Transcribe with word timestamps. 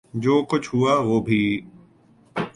جو 0.13 0.43
کچھ 0.43 0.69
ہوا، 0.75 0.93
وہ 0.99 1.19
بھی 1.21 1.61